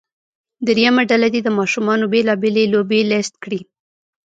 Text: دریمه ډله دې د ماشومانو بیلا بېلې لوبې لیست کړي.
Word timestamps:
دریمه 0.65 1.03
ډله 1.11 1.27
دې 1.33 1.39
د 1.43 1.49
ماشومانو 1.59 2.05
بیلا 2.13 2.33
بېلې 2.41 2.63
لوبې 2.73 3.01
لیست 3.11 3.33
کړي. 3.43 3.59